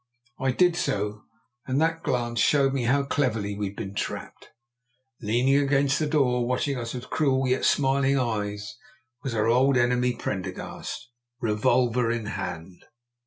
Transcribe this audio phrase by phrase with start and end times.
[0.39, 1.25] I did so,
[1.67, 4.49] and that glance showed me how cleverly we'd been trapped.
[5.21, 8.77] Leaning against the door, watching us with cruel, yet smiling eyes,
[9.21, 11.07] was our old enemy Prendergast,
[11.39, 12.83] revolver in hand.